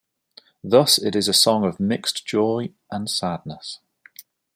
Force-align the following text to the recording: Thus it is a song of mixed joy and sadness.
Thus 0.63 0.97
it 0.97 1.15
is 1.15 1.27
a 1.27 1.31
song 1.31 1.63
of 1.63 1.79
mixed 1.79 2.25
joy 2.25 2.71
and 2.89 3.07
sadness. 3.07 3.81